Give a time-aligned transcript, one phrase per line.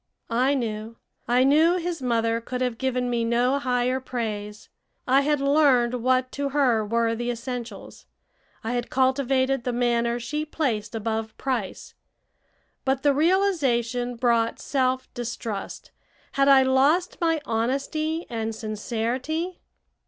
[0.33, 0.97] I knew.
[1.27, 4.67] I knew his mother could have given me no higher praise.
[5.07, 8.07] I had learned what to her were the essentials;
[8.63, 11.93] I had cultivated the manner she placed above price.
[12.83, 15.91] But the realization brought self distrust.
[16.31, 19.61] Had I lost my honesty and sincerity?